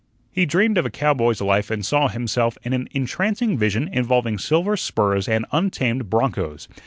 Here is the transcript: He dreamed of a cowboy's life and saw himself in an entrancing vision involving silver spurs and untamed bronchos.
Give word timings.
He 0.31 0.47
dreamed 0.47 0.79
of 0.79 0.85
a 0.87 0.89
cowboy's 0.89 1.41
life 1.41 1.69
and 1.69 1.85
saw 1.85 2.07
himself 2.07 2.57
in 2.63 2.73
an 2.73 2.87
entrancing 2.91 3.55
vision 3.55 3.87
involving 3.87 4.39
silver 4.39 4.75
spurs 4.75 5.27
and 5.29 5.45
untamed 5.51 6.09
bronchos. 6.09 6.67